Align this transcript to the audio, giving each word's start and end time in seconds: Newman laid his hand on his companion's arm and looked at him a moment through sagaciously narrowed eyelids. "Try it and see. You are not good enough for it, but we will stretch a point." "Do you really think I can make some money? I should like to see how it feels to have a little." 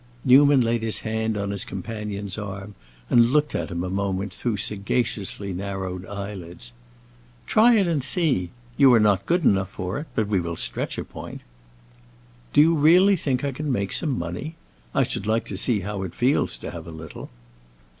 Newman 0.25 0.61
laid 0.61 0.81
his 0.81 1.01
hand 1.01 1.37
on 1.37 1.51
his 1.51 1.63
companion's 1.63 2.35
arm 2.35 2.73
and 3.07 3.29
looked 3.29 3.53
at 3.53 3.69
him 3.69 3.83
a 3.83 3.89
moment 3.91 4.33
through 4.33 4.57
sagaciously 4.57 5.53
narrowed 5.53 6.07
eyelids. 6.07 6.71
"Try 7.45 7.75
it 7.75 7.87
and 7.87 8.03
see. 8.03 8.49
You 8.77 8.91
are 8.93 8.99
not 8.99 9.27
good 9.27 9.43
enough 9.43 9.69
for 9.69 9.99
it, 9.99 10.07
but 10.15 10.27
we 10.27 10.39
will 10.41 10.55
stretch 10.57 10.97
a 10.97 11.03
point." 11.03 11.41
"Do 12.51 12.61
you 12.61 12.73
really 12.73 13.15
think 13.15 13.43
I 13.43 13.51
can 13.51 13.71
make 13.71 13.93
some 13.93 14.17
money? 14.17 14.55
I 14.95 15.03
should 15.03 15.27
like 15.27 15.45
to 15.45 15.55
see 15.55 15.81
how 15.81 16.01
it 16.01 16.15
feels 16.15 16.57
to 16.57 16.71
have 16.71 16.87
a 16.87 16.91
little." 16.91 17.29